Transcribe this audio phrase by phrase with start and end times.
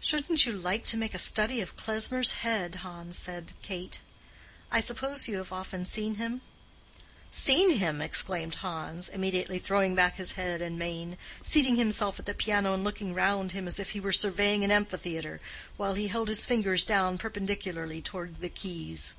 [0.00, 4.00] "Shouldn't you like to make a study of Klesmer's head, Hans?" said Kate.
[4.70, 6.40] "I suppose you have often seen him?"
[7.30, 12.32] "Seen him!" exclaimed Hans, immediately throwing back his head and mane, seating himself at the
[12.32, 15.40] piano and looking round him as if he were surveying an amphitheatre,
[15.76, 19.14] while he held his fingers down perpendicularly toward the keys.